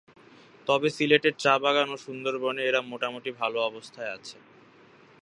তবে 0.67 0.87
সিলেটের 0.89 1.35
চা-বাগান 1.43 1.87
ও 1.89 1.97
সুন্দরবনে 2.05 2.61
এরা 2.65 2.81
মোটামুটি 2.91 3.29
ভালো 3.41 3.57
অবস্থায় 3.69 4.11
আছে। 4.17 4.37